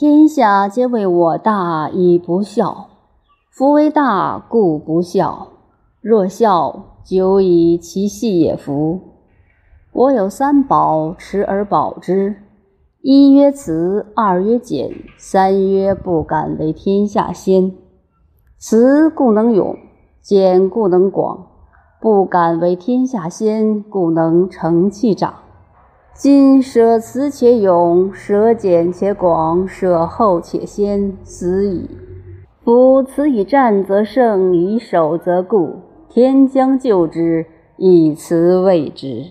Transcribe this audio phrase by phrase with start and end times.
[0.00, 2.86] 天下皆谓我大，以不孝。
[3.50, 5.48] 夫为大，故不孝。
[6.00, 8.98] 若孝，久以其细也夫。
[9.92, 12.34] 我有三宝，持而保之。
[13.02, 17.70] 一曰慈，二曰俭，三曰不敢为天下先。
[18.56, 19.76] 慈故能勇，
[20.22, 21.46] 俭故能广，
[22.00, 25.39] 不敢为天下先，故能成器长。
[26.12, 31.88] 今舍慈且勇，舍俭且广，舍后且先，死矣。
[32.62, 35.76] 夫慈以战则胜，以守则固。
[36.10, 37.46] 天将就之，
[37.78, 39.24] 以辞未之。